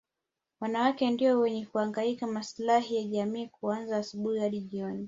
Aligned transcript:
Wanawake 0.61 1.09
ndio 1.09 1.39
wenye 1.39 1.65
kuhangaikia 1.65 2.27
maslahi 2.27 2.95
ya 2.95 3.03
jamii 3.03 3.47
kuanzia 3.47 3.97
asubuhi 3.97 4.39
hadi 4.39 4.61
jioni 4.61 4.99